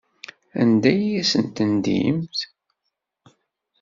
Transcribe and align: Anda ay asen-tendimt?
Anda 0.61 0.91
ay 0.93 1.13
asen-tendimt? 1.21 2.39